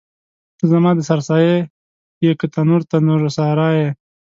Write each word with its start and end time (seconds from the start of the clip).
ته 0.57 0.63
زما 0.71 0.91
د 0.95 0.99
سر 1.09 1.19
سایه 1.27 1.57
یې 2.23 2.31
که 2.39 2.45
تنور، 2.53 2.81
تنور 2.91 3.21
سارا 3.37 3.69
یې 3.79 3.89